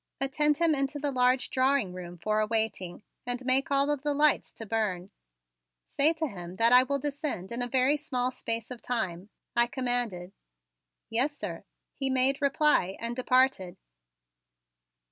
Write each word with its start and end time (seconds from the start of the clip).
"Attend 0.19 0.57
him 0.57 0.73
into 0.73 0.97
the 0.97 1.11
large 1.11 1.51
drawing 1.51 1.93
room 1.93 2.17
for 2.17 2.39
a 2.39 2.47
waiting 2.47 3.03
and 3.23 3.45
make 3.45 3.69
all 3.69 3.91
of 3.91 4.01
the 4.01 4.15
lights 4.15 4.51
to 4.53 4.65
burn. 4.65 5.11
Say 5.85 6.11
to 6.13 6.25
him 6.25 6.55
that 6.55 6.73
I 6.73 6.81
will 6.81 6.97
descend 6.97 7.51
in 7.51 7.61
a 7.61 7.67
very 7.67 7.97
small 7.97 8.31
space 8.31 8.71
of 8.71 8.81
time," 8.81 9.29
I 9.55 9.67
commanded. 9.67 10.33
"Yes, 11.11 11.37
sir," 11.37 11.65
he 11.93 12.09
made 12.09 12.41
reply 12.41 12.97
and 12.99 13.15
departed. 13.15 13.77